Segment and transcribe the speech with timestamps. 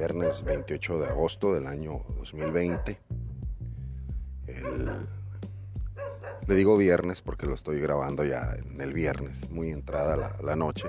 [0.00, 2.96] viernes 28 de agosto del año 2020.
[6.46, 10.88] le digo viernes porque lo estoy grabando ya en el viernes, muy entrada la, noche,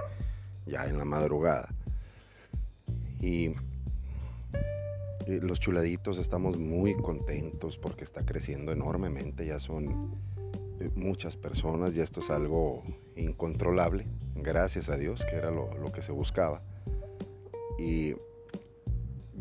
[0.66, 1.68] ya en la madrugada.
[3.20, 3.50] Y,
[5.28, 10.16] y los chuladitos estamos muy contentos porque está creciendo enormemente, ya son
[10.80, 12.82] eh, muchas personas, ya esto es algo
[13.18, 16.62] incontrolable, gracias a Dios, que era lo, que se buscaba.
[17.78, 18.16] Y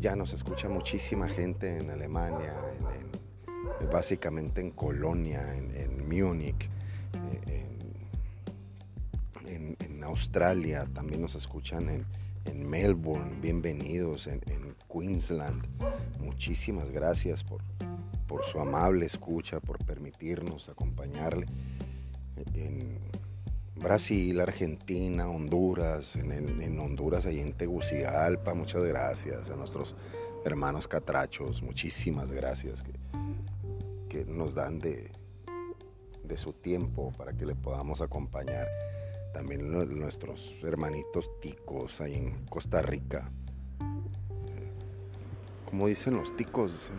[0.01, 2.55] ya nos escucha muchísima gente en Alemania,
[3.93, 6.67] básicamente en Colonia, en, Múnich,
[9.45, 12.03] en, Australia, también nos escuchan
[12.45, 14.41] en, Melbourne, bienvenidos, en,
[14.91, 15.63] Queensland.
[16.19, 17.61] Muchísimas gracias por,
[18.27, 21.45] por su amable escucha, por permitirnos acompañarle
[23.75, 29.95] Brasil, Argentina, Honduras, en, Honduras, ahí en Tegucigalpa, muchas gracias a nuestros
[30.45, 32.93] hermanos catrachos, muchísimas gracias que,
[34.09, 35.11] que nos dan de,
[36.23, 38.67] de su tiempo para que le podamos acompañar.
[39.33, 43.31] También nuestros hermanitos ticos ahí en Costa Rica.
[45.65, 46.91] Como dicen los ticos,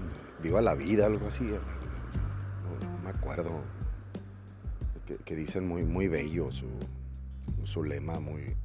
[0.43, 1.45] viva la vida, algo así.
[1.45, 3.61] No, me acuerdo
[5.25, 6.51] que, dicen muy, muy bello
[7.65, 8.57] su, lema, muy,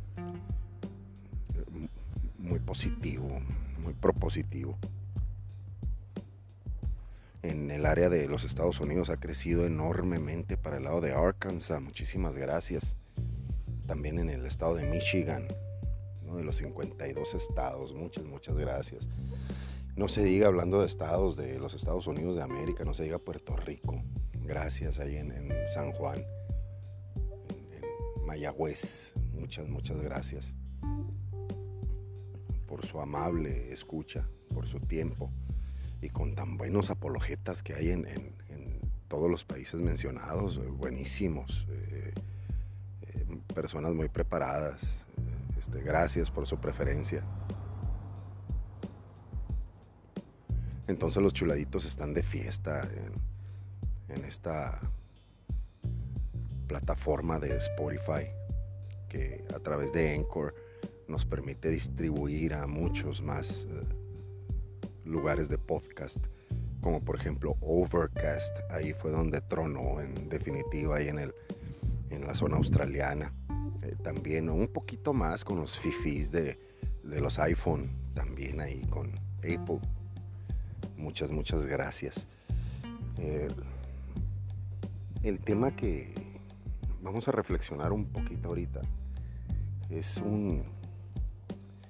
[2.38, 3.28] muy positivo,
[3.84, 4.78] muy propositivo.
[7.44, 11.82] En el área de los Estados Unidos ha crecido enormemente para el lado de Arkansas,
[11.82, 12.98] muchísimas gracias.
[13.86, 15.48] También en el estado de Michigan,
[16.36, 19.08] de los 52 estados, muchas, muchas gracias.
[19.96, 23.18] No se diga hablando de estados de los Estados Unidos de América, no se diga
[23.18, 24.02] Puerto Rico,
[24.44, 25.34] gracias ahí en,
[25.68, 26.37] San Juan, en,
[28.28, 29.14] Mayagüez.
[29.34, 30.54] Muchas, muchas gracias
[32.68, 35.32] por su amable escucha, por su tiempo
[36.02, 38.06] y con tan buenos apologetas que hay en,
[39.08, 42.14] todos los países mencionados, eh, buenísimos, eh,
[43.04, 45.06] eh, personas muy preparadas.
[45.58, 47.24] Este, gracias por su preferencia.
[50.88, 52.82] Entonces los chuladitos están de fiesta
[54.10, 54.82] en, esta
[56.68, 58.28] plataforma de Spotify
[59.08, 60.54] que a través de Anchor
[61.08, 63.84] nos permite distribuir a muchos más eh,
[65.06, 66.18] lugares de podcast,
[66.82, 71.34] como por ejemplo Overcast, ahí fue donde tronó en definitiva ahí en, el,
[72.10, 73.34] en la zona australiana.
[73.84, 76.60] Eh, también un poquito más con los fifis de,
[77.04, 79.80] de los iPhone, también ahí con Apple
[80.98, 82.28] Muchas, muchas gracias.
[85.24, 86.27] el tema que
[87.02, 88.82] vamos a reflexionar un poquito ahorita
[89.90, 90.64] es un...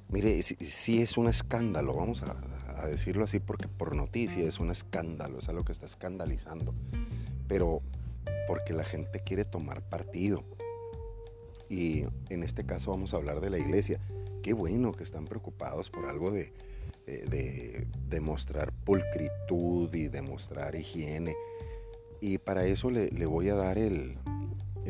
[0.10, 2.38] Mire, sí, es un escándalo, vamos a,
[2.78, 6.74] a, decirlo así, porque por noticia es un escándalo, es algo que está escandalizando,
[7.48, 7.82] pero
[8.48, 10.44] porque la gente quiere tomar partido.
[11.70, 14.00] Y en este caso vamos a hablar de la iglesia.
[14.42, 16.54] Qué bueno que están preocupados por algo de,
[17.06, 21.36] de demostrar pulcritud y demostrar higiene.
[22.22, 24.18] Y para eso le, voy a dar el,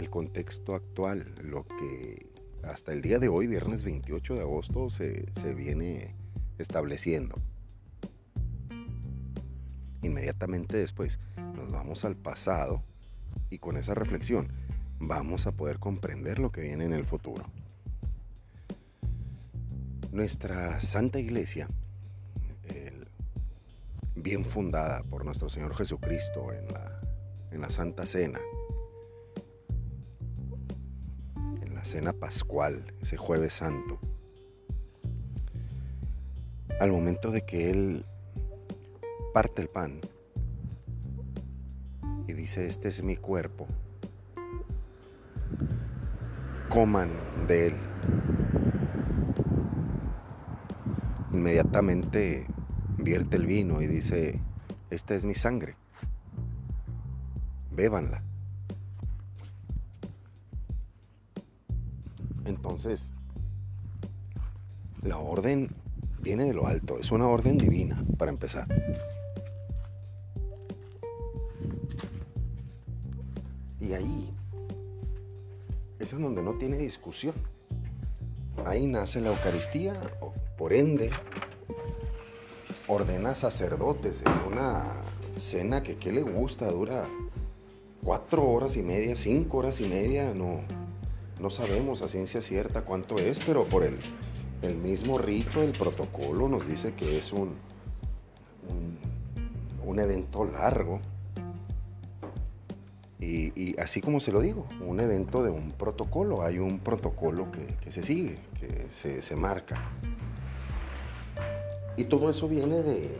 [0.09, 2.27] contexto actual, lo que
[2.63, 6.15] hasta el día de hoy, viernes 28 de agosto, se, se viene
[6.57, 7.35] estableciendo.
[10.01, 11.19] Inmediatamente después
[11.55, 12.83] nos vamos al pasado
[13.49, 14.49] y con esa reflexión
[14.99, 17.45] vamos a poder comprender lo que viene en el futuro.
[20.11, 21.67] Nuestra Santa Iglesia
[24.21, 26.99] bien fundada por nuestro Señor Jesucristo en la,
[27.51, 28.39] en la Santa Cena,
[31.87, 33.97] Cena Pascual, ese jueves santo.
[36.81, 38.05] Al momento de que Él
[39.33, 40.01] parte el pan
[42.27, 43.67] y dice, este es mi cuerpo,
[46.67, 47.09] coman
[47.47, 47.75] de Él.
[51.31, 52.47] Inmediatamente
[52.97, 54.41] vierte el vino y dice,
[54.89, 55.77] esta es mi sangre,
[57.71, 58.26] bébanla.
[62.87, 63.11] Entonces,
[65.01, 65.69] la orden
[66.21, 68.65] viene de lo alto, es una orden divina, para empezar.
[73.81, 74.33] Y ahí
[75.99, 77.35] es donde no tiene discusión.
[78.65, 79.99] Ahí nace la Eucaristía,
[80.57, 81.09] por ende,
[82.87, 84.85] ordena sacerdotes en una
[85.37, 87.05] cena que qué le gusta, dura
[88.01, 90.61] cuatro horas y media, cinco horas y media, no,
[91.39, 93.97] no sabemos a ciencia cierta cuánto es, pero por el,
[94.61, 97.55] El mismo rito, el protocolo nos dice que es un,
[99.85, 100.99] un, evento largo.
[103.19, 106.43] Y, así como se lo digo, un evento de un protocolo.
[106.43, 109.91] Hay un protocolo que, se sigue, que se, se marca.
[111.97, 113.17] Y todo eso viene de,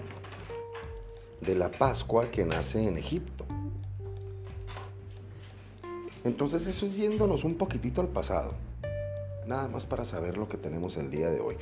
[1.42, 3.47] de la Pascua que nace en Egipto.
[6.28, 8.52] Entonces eso es yéndonos un poquitito al pasado,
[9.48, 11.56] nada más para saber lo que tenemos el día de hoy.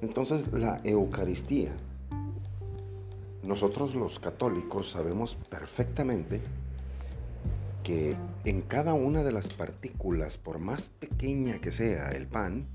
[0.00, 1.72] Entonces la Eucaristía,
[3.42, 6.40] nosotros los católicos sabemos perfectamente
[7.82, 8.14] que
[8.44, 12.66] en cada una de las partículas, por más pequeña que sea el pan,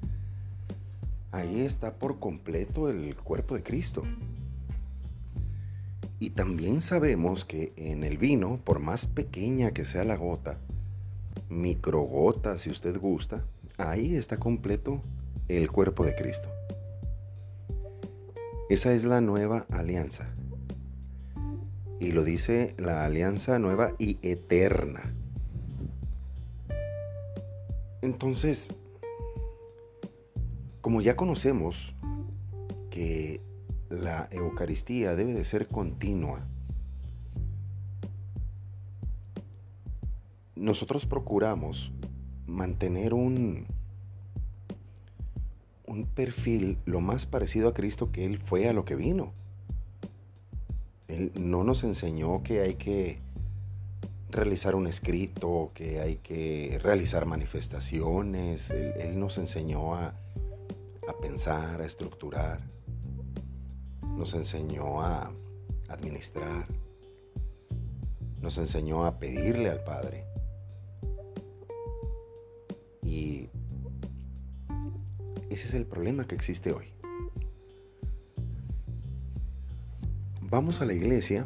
[1.31, 4.03] ahí está por completo el cuerpo de Cristo.
[6.19, 10.57] Y también sabemos que en el vino, por más pequeña que sea la gota,
[11.49, 13.43] microgota si usted gusta,
[13.77, 15.01] ahí está completo
[15.47, 16.49] el cuerpo de Cristo.
[18.69, 20.27] Esa es la nueva alianza.
[21.99, 25.13] Y lo dice la alianza nueva y eterna.
[28.01, 28.73] Entonces,
[30.81, 31.95] como ya conocemos
[32.89, 33.41] que
[33.89, 36.47] la Eucaristía debe de ser continua.
[40.57, 41.91] Nosotros procuramos
[42.45, 43.65] mantener un,
[45.85, 49.33] un perfil lo más parecido a Cristo que Él fue a lo que vino.
[51.07, 53.19] Él no nos enseñó que hay que
[54.29, 58.71] realizar un escrito, que hay que realizar manifestaciones.
[58.71, 60.13] Él, nos enseñó a,
[61.07, 62.59] a pensar, a estructurar
[64.17, 65.31] nos enseñó a
[65.89, 66.65] administrar,
[68.41, 70.25] nos enseñó a pedirle al Padre.
[73.07, 73.49] Y
[75.49, 76.87] ese es el problema que existe hoy.
[80.41, 81.45] Vamos a la iglesia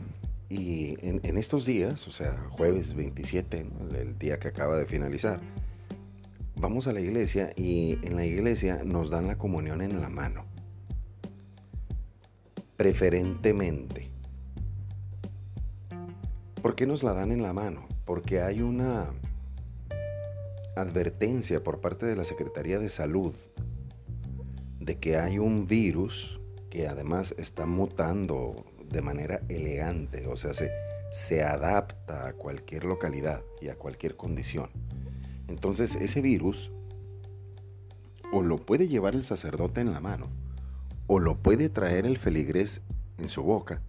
[0.50, 3.66] y en, estos días, o sea, jueves 27,
[3.96, 5.40] el día que acaba de finalizar,
[6.56, 10.46] vamos a la iglesia y en la iglesia nos dan la comunión en la mano
[12.82, 14.10] preferentemente.
[16.64, 17.86] ¿Por qué nos la dan en la mano?
[18.06, 19.12] Porque hay una
[20.76, 23.34] advertencia por parte de la Secretaría de Salud
[24.80, 26.40] de que hay un virus
[26.70, 30.72] que además está mutando de manera elegante, o sea, se,
[31.12, 34.70] se adapta a cualquier localidad y a cualquier condición.
[35.48, 36.72] Entonces ese virus
[38.32, 40.28] o lo puede llevar el sacerdote en la mano,
[41.08, 42.82] o lo puede traer el feligrés
[43.18, 43.82] en su boca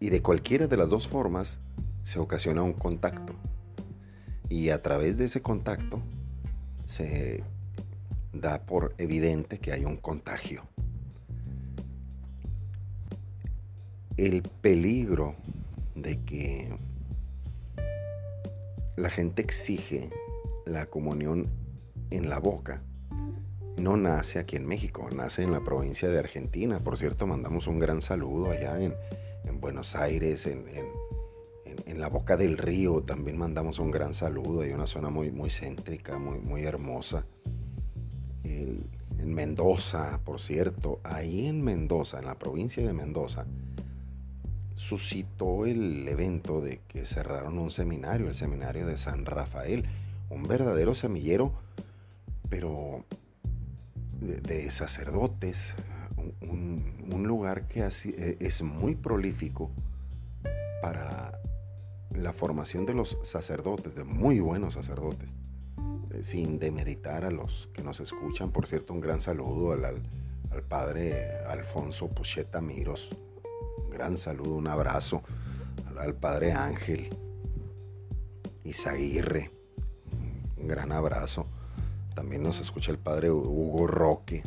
[0.00, 1.60] y de cualquiera de las dos formas
[2.02, 3.34] se ocasiona un contacto
[4.52, 6.02] y a través de ese contacto
[6.84, 7.42] se
[8.34, 10.64] da por evidente que hay un contagio.
[14.18, 15.36] El peligro
[15.94, 16.68] de que
[18.96, 20.10] la gente exige
[20.66, 21.48] la comunión
[22.10, 22.82] en la boca
[23.80, 26.78] no nace aquí en México, nace en la provincia de Argentina.
[26.80, 28.94] Por cierto, mandamos un gran saludo allá en,
[29.60, 30.64] Buenos Aires, en,
[31.86, 34.62] la boca del río también mandamos un gran saludo.
[34.62, 37.24] Hay una zona muy, muy céntrica, muy, muy hermosa.
[38.44, 38.88] en
[39.34, 43.46] Mendoza, por cierto, ahí en Mendoza, en la provincia de Mendoza,
[44.74, 49.84] suscitó el evento de que cerraron un seminario, el seminario de San Rafael,
[50.28, 51.52] un verdadero semillero,
[52.48, 53.04] pero
[54.20, 55.74] de, sacerdotes,
[56.40, 56.82] un,
[57.24, 59.70] lugar que eh, es muy prolífico
[60.82, 61.38] para
[62.14, 65.30] la formación de los sacerdotes, de muy buenos sacerdotes,
[66.10, 68.50] eh, sin demeritar a los que nos escuchan.
[68.50, 73.08] Por cierto, un gran saludo al, al, padre Alfonso Pucheta Miros,
[73.84, 75.22] un gran saludo, un abrazo
[75.96, 77.08] al, padre Ángel
[78.64, 79.50] Isaguirre,
[80.56, 81.46] un gran abrazo
[82.14, 84.42] también nos escucha el padre Hugo Roque,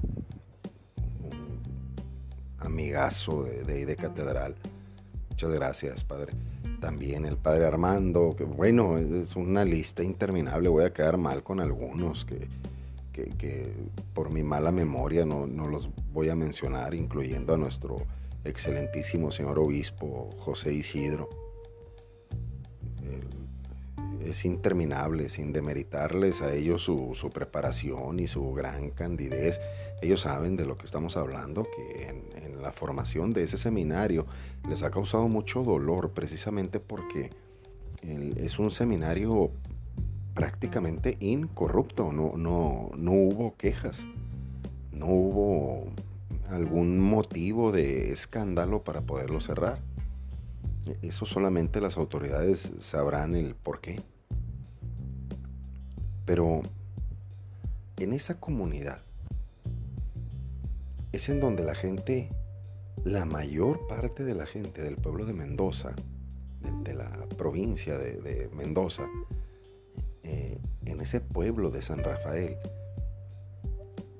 [1.24, 1.60] un
[2.60, 4.55] amigazo de, de, Catedral.
[5.29, 6.34] Muchas gracias, padre.
[6.86, 10.70] También el padre Armando, que bueno, es una lista interminable.
[10.70, 12.48] Voy a quedar mal con algunos que,
[13.12, 13.74] que,
[14.13, 18.04] por mi mala memoria no, no, los voy a mencionar, incluyendo a nuestro
[18.44, 21.27] excelentísimo señor obispo José Isidro
[24.25, 29.60] es interminable, sin demeritarles a ellos su, preparación y su gran candidez.
[30.01, 34.25] Ellos saben de lo que estamos hablando, que en, la formación de ese seminario
[34.67, 37.29] les ha causado mucho dolor precisamente porque
[38.01, 39.51] es un seminario
[40.34, 44.08] prácticamente incorrupto, no, no, no hubo quejas,
[44.91, 45.88] no hubo
[46.50, 49.79] algún motivo de escándalo para poderlo cerrar.
[51.01, 54.01] Eso solamente las autoridades sabrán el por qué.
[56.25, 56.62] Pero
[57.98, 59.01] en esa comunidad
[61.12, 62.29] es en donde la gente,
[63.03, 65.94] la mayor parte de la gente del pueblo de Mendoza,
[66.84, 69.08] de, la provincia de, Mendoza,
[70.24, 72.58] eh, en ese pueblo de San Rafael,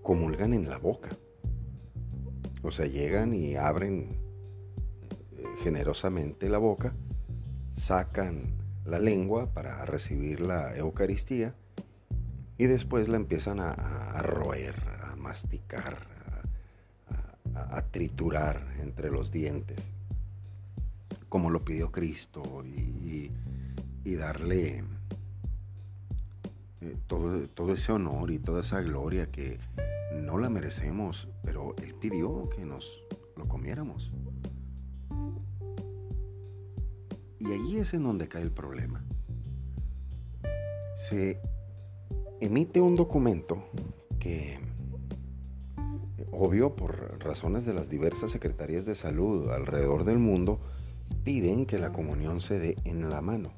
[0.04, 1.10] comulgan en la boca.
[2.62, 4.18] O sea, llegan y abren
[5.38, 6.94] eh, generosamente la boca,
[7.76, 8.54] sacan
[8.86, 11.56] la lengua para recibir la Eucaristía
[12.58, 16.08] y después la empiezan a, roer, a masticar,
[17.54, 19.80] a, triturar entre los dientes,
[21.28, 23.32] como lo pidió Cristo, y,
[24.16, 24.84] darle
[26.82, 29.60] eh, todo, todo ese honor y toda esa gloria que
[30.14, 33.04] no la merecemos, pero Él pidió que nos
[33.36, 34.12] lo comiéramos.
[37.40, 39.04] Y ahí es en donde cae el problema.
[40.96, 41.42] Se
[42.46, 43.64] emite un documento
[44.20, 44.60] que,
[46.32, 50.60] obvio, por razones de las diversas secretarías de salud alrededor del mundo,
[51.24, 53.52] piden que la comunión se dé en la mano.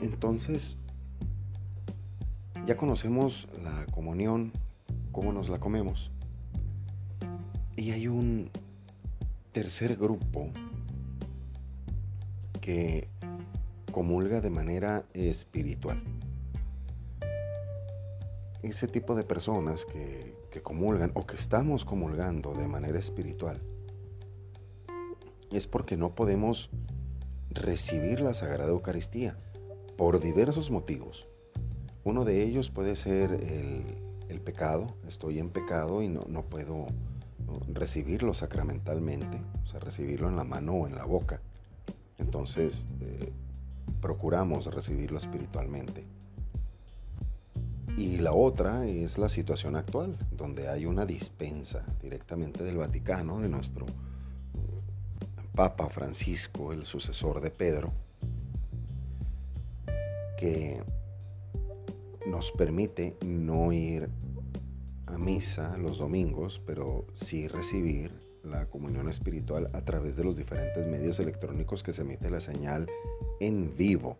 [0.00, 0.76] Entonces,
[2.66, 4.52] ya conocemos la comunión,
[5.12, 6.10] cómo nos la comemos.
[7.76, 8.50] Y hay un
[9.52, 10.48] tercer grupo
[12.60, 13.08] que
[13.92, 16.02] comulga de manera espiritual
[18.62, 23.60] ese tipo de personas que, comulgan o que estamos comulgando de manera espiritual
[25.50, 26.70] es porque no podemos
[27.50, 29.36] recibir la Sagrada Eucaristía
[29.96, 31.26] por diversos motivos.
[32.04, 36.86] Uno de ellos puede ser el, pecado, estoy en pecado y no, no, puedo
[37.68, 41.40] recibirlo sacramentalmente, o sea, recibirlo en la mano o en la boca.
[42.18, 43.32] Entonces, eh,
[44.00, 46.04] procuramos recibirlo espiritualmente.
[47.96, 53.48] Y la otra es la situación actual, donde hay una dispensa directamente del Vaticano, de
[53.48, 53.86] nuestro
[55.54, 57.92] Papa Francisco, el sucesor de Pedro,
[60.38, 60.82] que
[62.26, 64.08] nos permite no ir
[65.06, 70.86] a misa los domingos, pero sí recibir la comunión espiritual a través de los diferentes
[70.86, 72.88] medios electrónicos que se emite la señal
[73.40, 74.16] en vivo.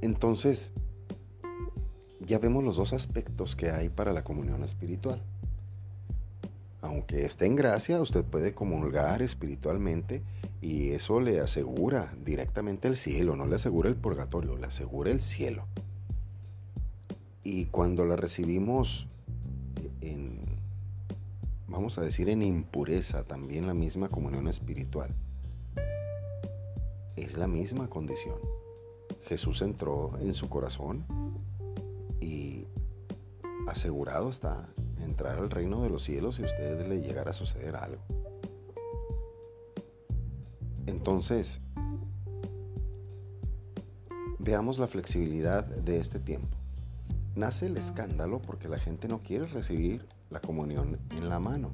[0.00, 0.72] Entonces,
[2.26, 5.22] ya vemos los dos aspectos que hay para la comunión espiritual.
[6.80, 10.22] Aunque esté en gracia, usted puede comulgar espiritualmente
[10.60, 15.20] y eso le asegura directamente el cielo, no le asegura el purgatorio, le asegura el
[15.20, 15.66] cielo.
[17.42, 19.06] Y cuando la recibimos
[20.02, 20.40] en,
[21.68, 25.10] vamos a decir, en impureza, también la misma comunión espiritual,
[27.16, 28.38] es la misma condición.
[29.24, 31.04] Jesús entró en su corazón,
[33.74, 34.68] asegurado está
[35.04, 38.00] entrar al reino de los cielos si a usted le llegara a suceder algo.
[40.86, 41.60] Entonces,
[44.38, 46.56] veamos la flexibilidad de este tiempo.
[47.34, 51.72] Nace el escándalo porque la gente no quiere recibir la comunión en la mano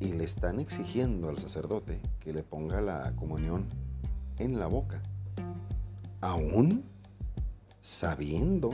[0.00, 3.64] y le están exigiendo al sacerdote que le ponga la comunión
[4.38, 5.00] en la boca,
[6.20, 6.84] aún
[7.80, 8.70] sabiendo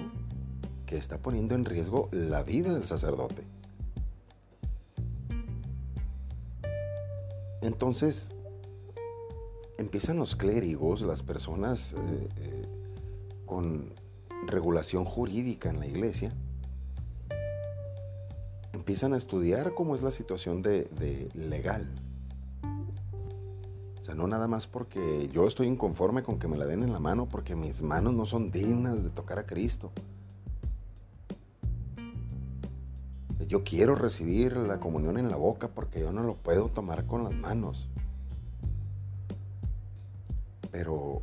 [0.86, 3.42] que está poniendo en riesgo la vida del sacerdote.
[7.62, 8.30] Entonces,
[9.78, 12.62] empiezan los clérigos, las personas eh, eh,
[13.46, 13.92] con
[14.46, 16.30] regulación jurídica en la iglesia,
[18.74, 21.88] empiezan a estudiar cómo es la situación de, de legal.
[23.98, 26.92] O sea, no nada más porque yo estoy inconforme con que me la den en
[26.92, 29.90] la mano, porque mis manos no son dignas de tocar a Cristo.
[33.54, 37.22] Yo quiero recibir la comunión en la boca porque yo no lo puedo tomar con
[37.22, 37.86] las manos.
[40.72, 41.22] Pero,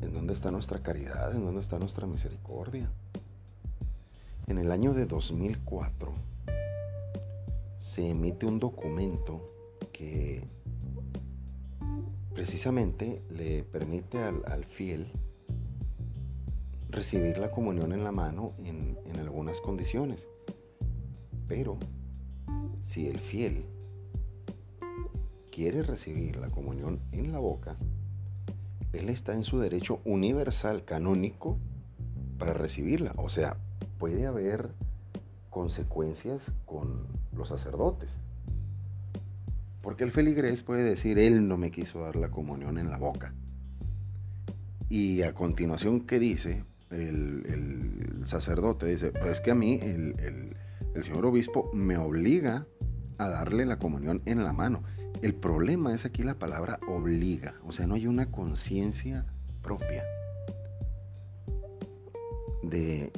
[0.00, 1.36] ¿en dónde está nuestra caridad?
[1.36, 2.90] ¿En dónde está nuestra misericordia?
[4.46, 6.10] En el año de 2004
[7.78, 9.42] se emite un documento
[9.92, 10.42] que
[12.32, 15.12] precisamente le permite al, fiel
[16.88, 20.30] recibir la comunión en la mano en, algunas condiciones.
[21.54, 21.76] Pero
[22.80, 23.66] si el fiel
[25.50, 27.76] quiere recibir la comunión en la boca,
[28.94, 31.58] él está en su derecho universal canónico
[32.38, 33.12] para recibirla.
[33.18, 33.58] O sea,
[33.98, 34.70] puede haber
[35.50, 37.06] consecuencias con
[37.36, 38.10] los sacerdotes.
[39.82, 43.34] Porque el feligrés puede decir, él no me quiso dar la comunión en la boca.
[44.88, 46.64] Y a continuación, ¿qué dice?
[46.88, 50.56] El, sacerdote dice, pues es que a mí el,
[50.94, 52.66] el señor obispo me obliga
[53.18, 54.82] a darle la comunión en la mano.
[55.22, 59.26] El problema es aquí la palabra obliga, o sea, no hay una conciencia
[59.62, 60.02] propia
[62.62, 63.12] de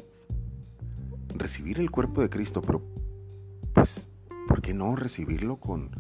[1.34, 2.82] recibir el cuerpo de Cristo, pero
[3.72, 4.08] pues,
[4.48, 5.90] ¿por qué no recibirlo con,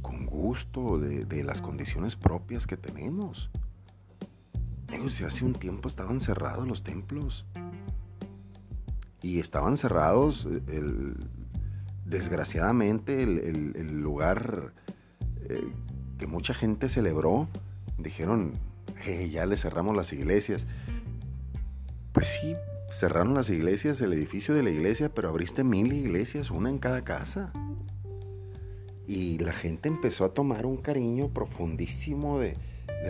[0.00, 3.50] con gusto de, las condiciones propias que tenemos?
[5.08, 7.44] si hace un tiempo estaban cerrados los templos.
[9.22, 11.14] Y estaban cerrados, el,
[12.04, 14.72] desgraciadamente, el, lugar
[15.48, 15.62] eh,
[16.18, 17.48] que mucha gente celebró,
[17.98, 18.52] dijeron,
[19.30, 20.66] ya le cerramos las iglesias.
[22.12, 22.54] Pues sí,
[22.92, 27.02] cerraron las iglesias, el edificio de la iglesia, pero abriste mil iglesias, una en cada
[27.04, 27.52] casa.
[29.06, 32.54] Y la gente empezó a tomar un cariño profundísimo de,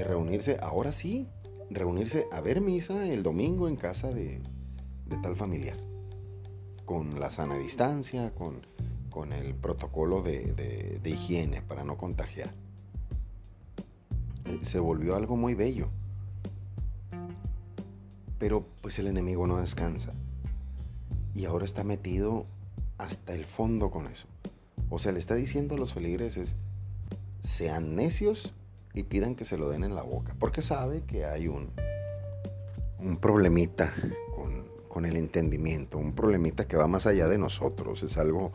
[0.07, 1.27] reunirse, ahora sí,
[1.71, 4.41] reunirse a ver misa el domingo en casa de,
[5.23, 5.77] tal familiar.
[6.85, 8.67] Con la sana distancia, con,
[9.11, 12.53] con el protocolo de higiene para no contagiar.
[14.45, 15.89] Eh, se volvió algo muy bello.
[18.39, 20.13] Pero pues el enemigo no descansa.
[21.35, 22.47] Y ahora está metido
[22.99, 24.27] hasta el fondo con eso.
[24.91, 26.57] O sea, le está diciendo a los feligreses,
[27.43, 28.53] sean necios
[28.95, 30.35] y pidan que se lo den en la boca.
[30.39, 31.71] Porque sabe que hay un,
[32.99, 33.95] un problemita
[34.93, 38.03] con, el entendimiento, un problemita que va más allá de nosotros.
[38.03, 38.53] Es algo,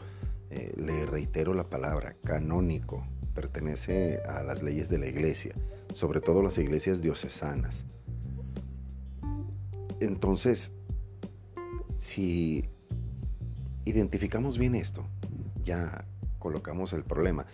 [0.50, 3.06] eh, le reitero la palabra, canónico.
[3.34, 5.56] Pertenece a las leyes de la iglesia
[5.98, 7.86] sobre todo las iglesias diocesanas.
[10.00, 10.72] Entonces,
[11.98, 12.66] si
[13.86, 15.04] identificamos bien esto,
[15.64, 16.06] ya
[16.38, 17.48] colocamos el problema,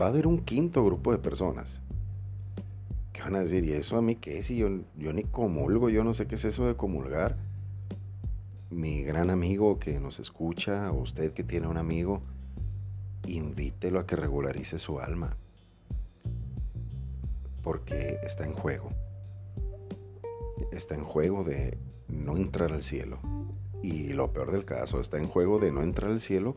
[0.00, 1.80] va a haber un quinto grupo de personas
[3.12, 4.44] que van a decir, ¿y eso a mí qué?
[4.44, 7.36] Si yo, yo ni comulgo, yo no sé qué es eso de comulgar.
[8.70, 12.20] Mi gran amigo que nos escucha, o usted que tiene un amigo,
[13.26, 15.36] invítelo a que regularice su alma
[17.68, 18.88] porque está en juego.
[20.72, 21.76] Está en juego de
[22.08, 23.18] no entrar al cielo.
[23.82, 26.54] Y lo peor del caso, está en juego de no entrar al cielo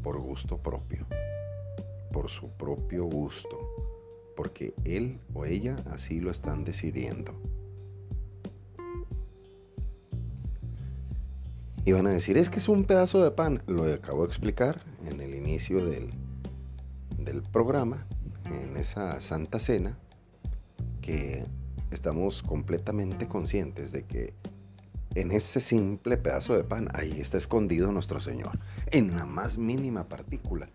[0.00, 1.06] por gusto propio,
[2.12, 3.58] por su propio gusto,
[4.36, 7.32] porque él o ella así lo están decidiendo.
[11.84, 13.62] Y van a decir, es que es un pedazo de pan.
[13.66, 16.10] Lo acabo de explicar en el inicio del,
[17.18, 18.06] del programa,
[18.44, 19.98] en esa santa cena,
[21.00, 21.44] que
[21.90, 24.34] estamos completamente conscientes de que
[25.14, 28.58] en ese simple pedazo de pan, ahí está escondido nuestro Señor.
[28.86, 30.70] En la más mínima partícula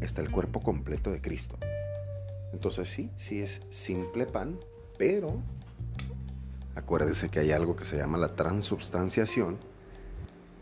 [0.00, 1.56] está el cuerpo completo de Cristo.
[2.52, 4.56] Entonces sí, sí es simple pan,
[4.98, 5.40] pero
[6.74, 9.58] acuérdese que hay algo que se llama la transubstanciación,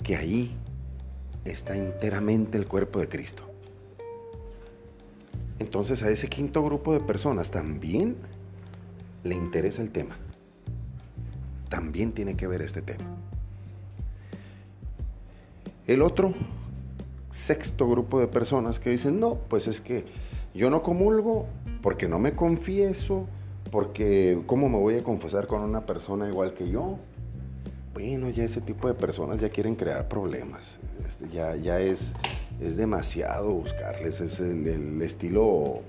[0.02, 0.56] que ahí
[1.44, 3.44] está enteramente el cuerpo de Cristo.
[5.58, 8.16] Entonces a ese quinto grupo de personas también
[9.24, 10.16] le interesa el tema,
[11.68, 13.04] también tiene que ver este tema.
[15.86, 16.32] El otro
[17.30, 20.04] sexto grupo de personas que dicen, no, pues es que
[20.54, 21.46] yo no comulgo
[21.82, 23.26] porque no me confieso,
[23.70, 26.98] porque ¿cómo me voy a confesar con una persona igual que yo?
[27.92, 30.78] Bueno, ya ese tipo de personas ya quieren crear problemas.
[31.06, 32.12] Este, ya, ya es,
[32.60, 35.80] es demasiado buscarles, es el estilo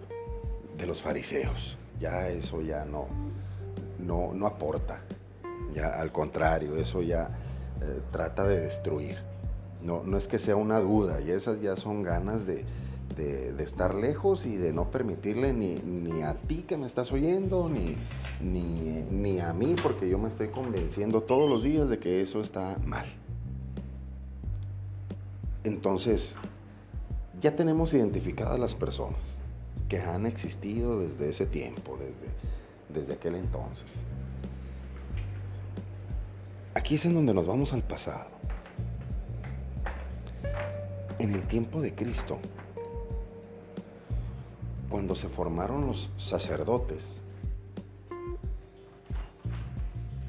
[0.78, 3.08] de los fariseos ya eso ya no,
[4.00, 5.00] no, no aporta.
[5.74, 7.30] Ya al contrario, eso ya
[7.82, 9.20] eh, trata de destruir.
[9.82, 12.66] No, no es que sea una duda, y esas ya son ganas de,
[13.18, 17.96] estar lejos y de no permitirle ni, a ti que me estás oyendo, ni,
[18.42, 22.42] ni, ni a mí, porque yo me estoy convenciendo todos los días de que eso
[22.42, 23.06] está mal.
[25.64, 26.36] Entonces,
[27.40, 29.40] ya tenemos identificadas las personas
[29.90, 32.34] que han existido desde ese tiempo, desde,
[32.90, 33.98] desde aquel entonces.
[36.74, 38.28] Aquí es en donde nos vamos al pasado.
[41.20, 42.40] En el tiempo de Cristo,
[44.92, 47.22] cuando se formaron los sacerdotes,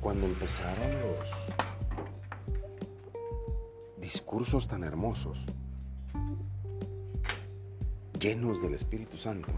[0.00, 1.28] cuando empezaron los
[4.00, 5.44] discursos tan hermosos,
[8.20, 9.48] llenos del Espíritu Santo,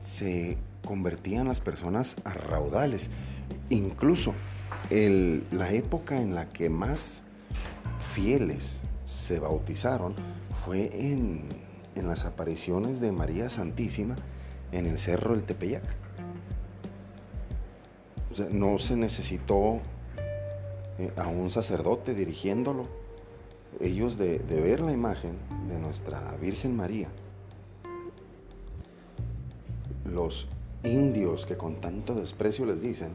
[0.00, 0.56] se
[0.86, 3.10] convertían las personas a raudales.
[3.70, 4.34] Incluso
[4.88, 7.24] la época en la que más
[8.14, 10.14] fieles se bautizaron
[10.64, 11.67] fue en,
[12.06, 14.16] las apariciones de María Santísima
[14.72, 15.82] en el Cerro del Tepeyac.
[18.52, 19.80] no se necesitó
[20.98, 22.86] eh, a un sacerdote dirigiéndolo.
[23.80, 27.08] Ellos de ver la imagen de nuestra Virgen María,
[30.04, 30.46] los
[30.82, 33.12] indios que con tanto desprecio les dicen,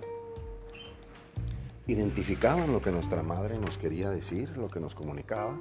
[1.87, 5.59] identificaban lo que nuestra madre nos quería decir, lo que nos comunicaba,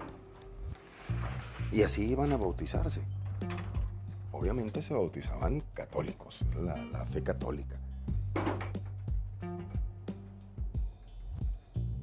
[1.73, 3.01] y así iban a bautizarse.
[4.31, 7.77] Obviamente se bautizaban católicos, la, fe católica.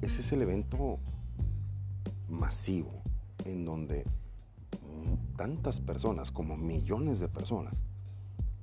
[0.02, 0.98] Ese es el evento
[2.28, 3.02] masivo
[3.44, 4.04] en donde
[5.36, 7.74] tantas personas como millones de personas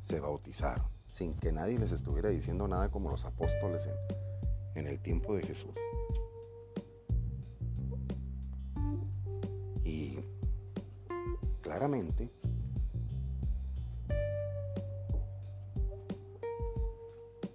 [0.01, 3.87] se bautizaron sin que nadie les estuviera diciendo nada como los apóstoles
[4.75, 5.71] en, el tiempo de Jesús.
[11.67, 12.31] Claramente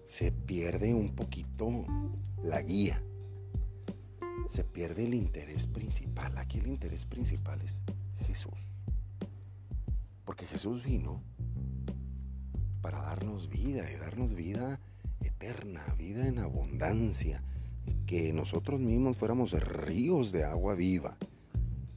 [0.04, 1.86] se pierde un poquito
[2.42, 3.02] la guía,
[4.50, 6.36] se pierde el interés principal.
[6.36, 7.80] Aquí el interés principal es
[8.26, 8.52] Jesús.
[10.26, 11.22] Porque Jesús vino
[12.82, 14.78] para darnos vida y darnos vida
[15.20, 17.42] eterna, vida en abundancia,
[18.06, 21.16] que nosotros mismos fuéramos ríos de agua viva,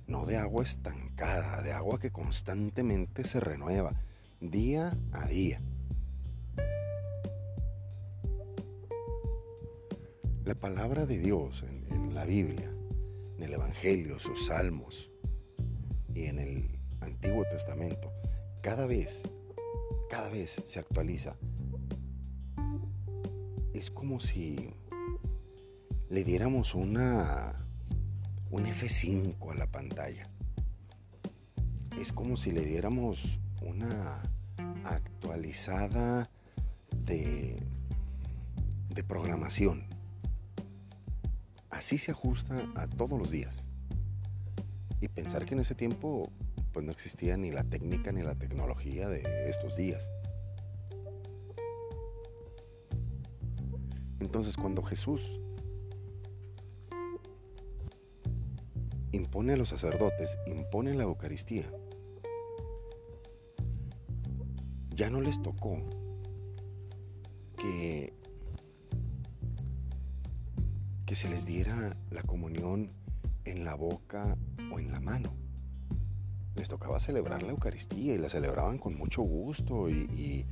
[0.07, 3.93] no de agua estancada, de agua que constantemente se renueva,
[4.41, 5.61] día a día.
[10.43, 12.69] La palabra de Dios en, en la Biblia,
[13.37, 15.09] en el Evangelio, sus salmos
[16.13, 18.11] y en el Antiguo Testamento,
[18.61, 19.23] cada vez
[20.09, 21.35] cada vez se actualiza.
[23.73, 24.69] Es como si
[26.09, 27.65] le diéramos una
[28.51, 30.29] un F5 a la pantalla.
[31.99, 34.21] Es como si le diéramos una
[34.83, 36.29] actualizada
[37.05, 37.55] de,
[38.89, 39.87] de programación.
[41.69, 43.69] Así se ajusta a todos los días.
[45.01, 46.31] Y pensar que en ese tiempo
[46.73, 50.09] pues no existía ni la técnica ni la tecnología de estos días.
[54.19, 55.21] Entonces cuando Jesús
[59.11, 61.71] impone a los sacerdotes, impone la Eucaristía,
[64.95, 65.77] ya no les tocó
[67.57, 68.13] que,
[71.05, 72.91] que se les diera la comunión
[73.43, 74.37] en la boca
[74.71, 75.45] o en la mano
[76.55, 80.45] les tocaba celebrar la Eucaristía y la celebraban con mucho gusto y,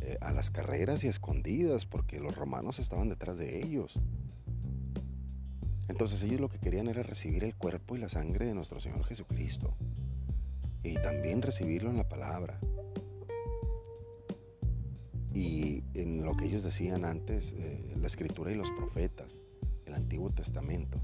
[0.00, 3.98] eh, a las carreras y escondidas porque los romanos estaban detrás de ellos.
[5.88, 9.04] Entonces ellos lo que querían era recibir el cuerpo y la sangre de nuestro Señor
[9.04, 9.74] Jesucristo
[10.82, 12.58] y también recibirlo en la palabra.
[15.32, 19.38] Y en lo que ellos decían antes, eh, la escritura y los profetas,
[19.86, 20.98] el Antiguo Testamento.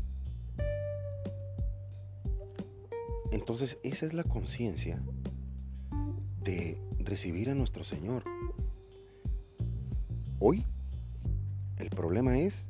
[3.31, 5.01] Entonces esa es la conciencia
[6.43, 8.25] de recibir a nuestro Señor.
[10.39, 10.65] Hoy
[11.79, 12.65] el problema es,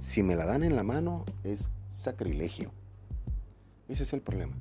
[0.00, 2.70] si me la dan en la mano es sacrilegio.
[3.88, 4.54] Ese es el problema.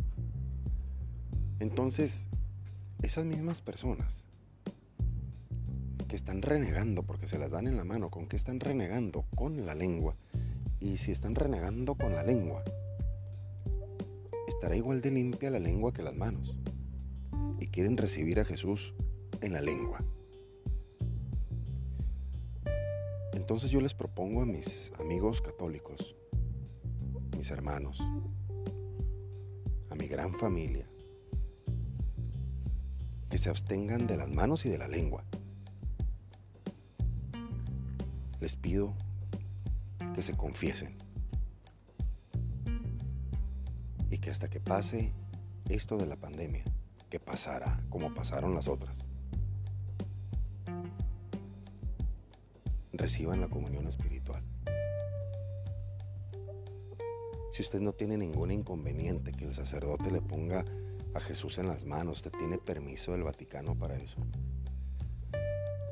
[1.60, 2.27] Entonces,
[3.02, 4.24] esas mismas personas
[6.08, 9.26] que están renegando porque se las dan en la mano, ¿con qué están renegando?
[9.36, 10.16] Con la lengua
[10.80, 12.64] y si están renegando con la lengua,
[14.48, 16.56] estará igual de limpia la lengua que las manos.
[17.60, 18.94] Y quieren recibir a Jesús
[19.42, 20.04] en la lengua.
[23.34, 26.16] Entonces yo les propongo a mis amigos católicos,
[27.36, 28.02] mis hermanos,
[29.90, 30.88] a mi gran familia,
[33.30, 35.24] que se abstengan de las manos y de la lengua.
[38.40, 38.94] Les pido
[40.16, 40.96] que se confiesen.
[44.10, 45.12] Y que hasta que pase
[45.70, 46.64] esto de la pandemia,
[47.10, 49.06] que pasará como pasaron las otras,
[52.94, 54.44] reciban la comunión espiritual.
[57.54, 60.64] Si usted no tiene ningún inconveniente que el sacerdote le ponga
[61.18, 64.18] a Jesús en las manos, usted tiene permiso del Vaticano para eso.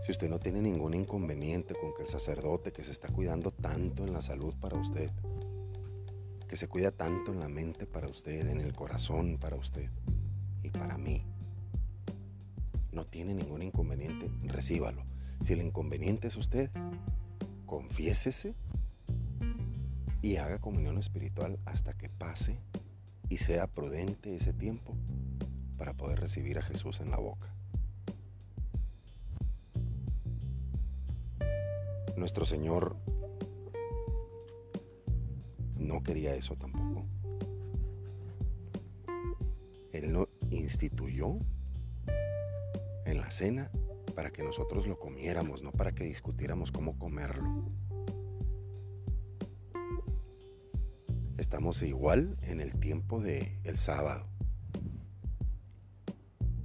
[0.06, 4.04] Si usted no tiene ningún inconveniente con que el sacerdote que se está cuidando tanto
[4.04, 5.10] en la salud para usted,
[6.48, 9.90] que se cuida tanto en la mente para usted, en el corazón para usted
[10.62, 11.24] y para mí,
[12.92, 15.04] no tiene ningún inconveniente, recíbalo.
[15.42, 16.70] Si el inconveniente es usted,
[17.66, 18.54] confiésese
[20.22, 22.60] y haga comunión espiritual hasta que pase
[23.30, 24.96] y sea prudente ese tiempo
[25.78, 27.54] para poder recibir a Jesús en la boca.
[32.16, 32.96] Nuestro Señor
[35.78, 37.06] no quería eso tampoco.
[39.92, 41.38] Él no instituyó
[43.06, 43.70] en la cena
[44.16, 47.66] para que nosotros lo comiéramos, no para que discutiéramos cómo comerlo.
[51.56, 54.26] Estamos igual en el tiempo del el sábado.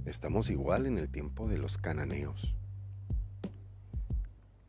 [0.03, 2.53] Estamos igual en el tiempo de los cananeos.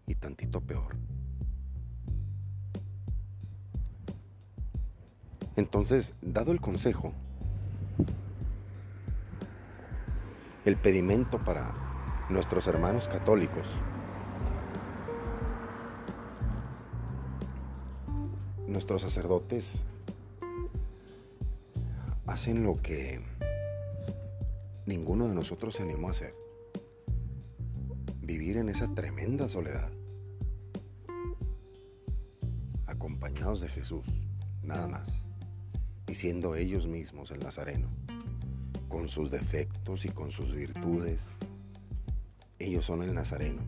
[0.07, 0.95] Y tantito peor.
[5.57, 7.13] Entonces, dado el consejo,
[10.65, 11.75] el pedimento para
[12.31, 13.67] nuestros hermanos católicos,
[18.69, 19.85] nuestros sacerdotes
[22.33, 23.21] hacen lo que
[24.87, 26.35] ninguno de nosotros se animó a hacer.
[28.23, 29.91] Vivir en esa tremenda soledad,
[32.87, 34.07] acompañados de Jesús,
[34.63, 35.23] nada más,
[36.09, 37.89] y siendo ellos mismos el Nazareno,
[38.89, 41.27] con sus defectos y con sus virtudes.
[42.59, 43.61] Ellos son el Nazareno.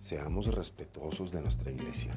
[0.00, 2.16] Seamos respetuosos de nuestra iglesia.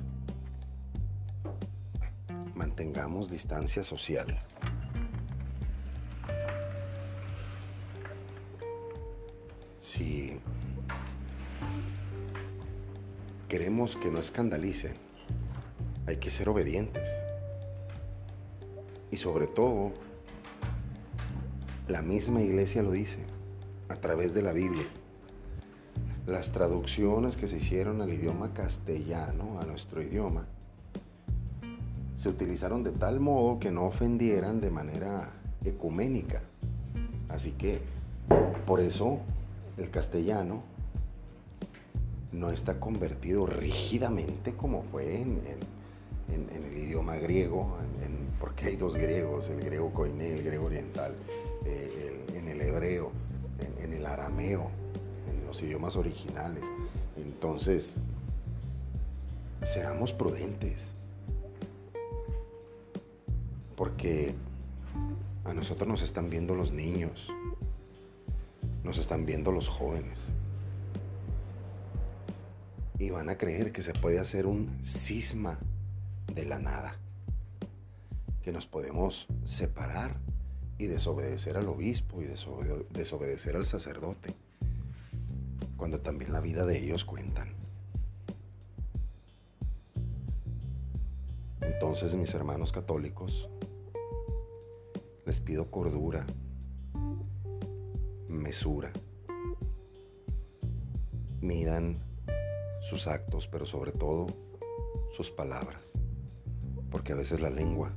[2.60, 4.38] Mantengamos distancia social.
[9.82, 10.38] Si
[13.48, 14.94] queremos que no escandalicen,
[16.06, 17.10] hay que ser obedientes.
[19.10, 19.94] Y sobre todo,
[21.88, 23.20] la misma iglesia lo dice
[23.88, 24.86] a través de la Biblia.
[26.28, 30.46] Las traducciones que se hicieron al idioma castellano, a nuestro idioma,
[32.20, 35.30] se utilizaron de tal modo que no ofendieran de manera
[35.64, 36.42] ecuménica.
[37.30, 37.80] Así que
[38.68, 39.20] por eso
[39.78, 40.62] el castellano
[42.34, 45.40] no está convertido rígidamente como fue en,
[46.30, 47.78] el idioma griego,
[48.40, 51.14] porque hay dos griegos, el griego koiné, el griego oriental,
[51.66, 53.12] eh, en el hebreo,
[53.82, 54.70] en el arameo,
[55.30, 56.64] en los idiomas originales.
[57.18, 57.96] Entonces,
[59.64, 60.88] seamos prudentes,
[63.80, 64.36] porque
[65.46, 67.30] a nosotros nos están viendo los niños,
[68.84, 70.34] nos están viendo los jóvenes.
[72.98, 75.60] Y van a creer que se puede hacer un cisma
[76.36, 76.98] de la nada.
[78.44, 80.18] Que nos podemos separar
[80.78, 84.36] y desobedecer al obispo y desobedecer al sacerdote.
[85.78, 87.54] Cuando también la vida de ellos cuentan.
[91.62, 93.48] Entonces, mis hermanos católicos,
[95.30, 96.26] les pido cordura,
[98.28, 98.92] mesura.
[101.40, 102.00] Midan
[102.90, 104.26] sus actos, pero sobre todo
[105.16, 105.94] sus palabras,
[106.90, 107.94] porque a veces la lengua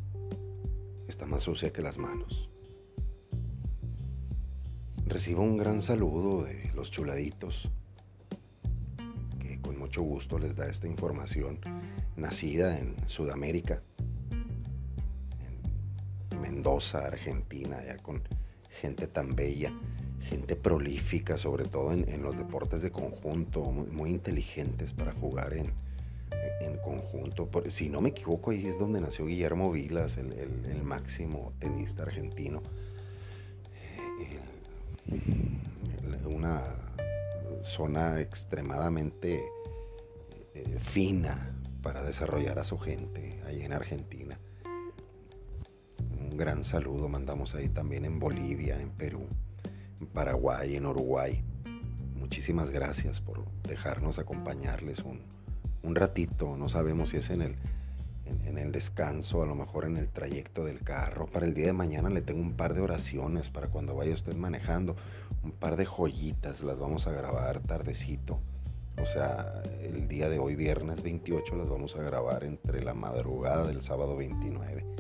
[1.09, 2.51] está más sucia que las manos.
[5.07, 7.71] Recibo un gran saludo de los chuladitos,
[9.41, 11.61] que con mucho gusto les da esta información,
[12.15, 13.81] nacida en Sudamérica,
[16.43, 18.21] Mendoza, Argentina, ya con
[18.81, 19.73] gente tan bella
[20.23, 25.73] gente prolífica, sobre todo en, los deportes de conjunto, muy, inteligentes para jugar en,
[26.83, 27.49] conjunto.
[27.69, 32.61] si no me equivoco, ahí es donde nació Guillermo Vilas, el, máximo tenista argentino.
[36.25, 36.63] una
[37.63, 39.45] zona extremadamente
[40.55, 44.32] eh, fina para desarrollar a su gente ahí en Argentina.
[46.33, 49.27] Un gran saludo mandamos ahí también en Bolivia, en Perú.
[50.15, 51.45] Paraguay, en Uruguay.
[52.19, 55.21] Muchísimas gracias por dejarnos acompañarles un,
[55.83, 56.57] un ratito.
[56.57, 57.57] No sabemos si es en el,
[58.47, 61.27] en, el descanso, a lo mejor en el trayecto del carro.
[61.27, 64.35] Para el día de mañana le tengo un par de oraciones para cuando vaya usted
[64.35, 64.97] manejando.
[65.45, 68.41] Un par de joyitas, las vamos a grabar tardecito.
[68.97, 73.67] O sea, el día de hoy, viernes 28, las vamos a grabar entre la madrugada
[73.67, 74.92] del sábado 29.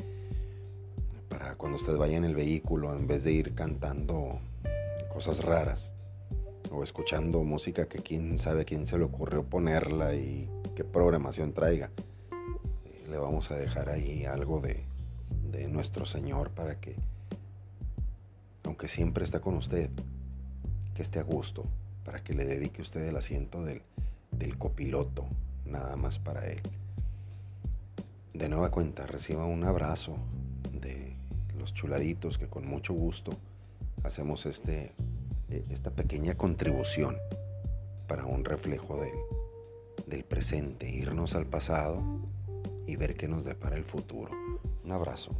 [1.56, 4.40] Cuando usted vaya en el vehículo, en vez de ir cantando
[5.12, 5.92] cosas raras
[6.70, 11.90] o escuchando música que quién sabe quién se le ocurrió ponerla y qué programación traiga.
[12.30, 14.84] Eh, le vamos a dejar ahí algo de,
[15.68, 16.96] nuestro Señor para que,
[18.64, 19.90] aunque siempre está con usted,
[20.94, 21.64] que esté a gusto,
[22.04, 23.82] para que le dedique usted el asiento del,
[24.58, 25.24] copiloto,
[25.64, 26.60] nada más para él.
[28.34, 30.16] De nueva cuenta, reciba un abrazo
[31.62, 33.30] los chuladitos que con mucho gusto
[34.02, 34.92] hacemos este,
[35.48, 37.16] eh, esta pequeña contribución
[38.08, 39.14] para un reflejo del,
[40.08, 42.02] del presente, irnos al pasado
[42.84, 44.32] y ver qué nos depara el futuro.
[44.84, 45.36] Un abrazo.